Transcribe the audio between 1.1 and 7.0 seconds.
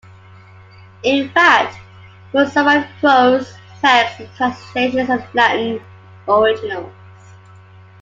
fact, most surviving prose texts are translations of Latin originals.